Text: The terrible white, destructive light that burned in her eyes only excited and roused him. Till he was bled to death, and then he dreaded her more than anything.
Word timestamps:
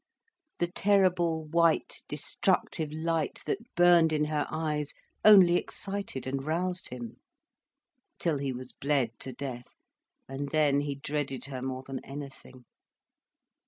The 0.57 0.65
terrible 0.67 1.45
white, 1.45 2.01
destructive 2.07 2.91
light 2.91 3.43
that 3.45 3.59
burned 3.75 4.11
in 4.11 4.25
her 4.25 4.47
eyes 4.49 4.95
only 5.23 5.57
excited 5.57 6.25
and 6.25 6.43
roused 6.43 6.87
him. 6.89 7.17
Till 8.17 8.39
he 8.39 8.51
was 8.51 8.73
bled 8.73 9.11
to 9.19 9.31
death, 9.31 9.67
and 10.27 10.49
then 10.49 10.79
he 10.79 10.95
dreaded 10.95 11.45
her 11.45 11.61
more 11.61 11.83
than 11.83 12.03
anything. 12.03 12.65